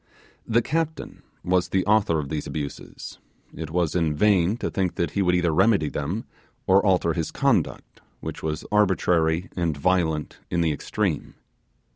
The 0.47 0.63
captain 0.63 1.21
was 1.43 1.69
the 1.69 1.85
author 1.85 2.17
of 2.17 2.29
the 2.29 2.41
abuses; 2.47 3.19
it 3.53 3.69
was 3.69 3.93
in 3.93 4.15
vain 4.15 4.57
to 4.57 4.71
think 4.71 4.95
that 4.95 5.11
he 5.11 5.21
would 5.21 5.35
either 5.35 5.53
remedy 5.53 5.89
them, 5.89 6.25
or 6.65 6.83
alter 6.83 7.13
his 7.13 7.29
conduct, 7.29 8.01
which 8.19 8.41
was 8.41 8.65
arbitrary 8.71 9.51
and 9.55 9.77
violent 9.77 10.39
in 10.49 10.61
the 10.61 10.71
extreme. 10.71 11.35